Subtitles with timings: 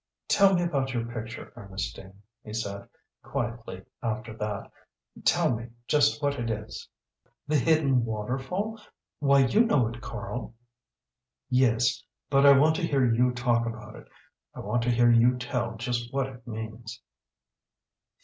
[0.27, 2.89] "Tell me about your picture, Ernestine," he said,
[3.21, 4.71] quietly, after that.
[5.25, 6.89] "Tell me just what it is."
[7.47, 8.81] "The Hidden Waterfall?
[9.19, 10.55] Why you know it, Karl."
[11.51, 12.01] "Yes,
[12.31, 14.07] but I want to hear you talk about it.
[14.55, 16.99] I want to hear you tell just what it means."